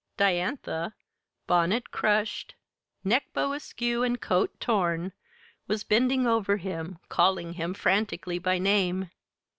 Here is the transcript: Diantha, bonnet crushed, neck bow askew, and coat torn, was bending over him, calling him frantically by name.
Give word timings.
Diantha, 0.17 0.95
bonnet 1.45 1.91
crushed, 1.91 2.55
neck 3.03 3.25
bow 3.33 3.53
askew, 3.53 4.01
and 4.01 4.19
coat 4.19 4.59
torn, 4.59 5.13
was 5.67 5.83
bending 5.83 6.25
over 6.25 6.57
him, 6.57 6.97
calling 7.07 7.53
him 7.53 7.75
frantically 7.75 8.39
by 8.39 8.57
name. 8.57 9.11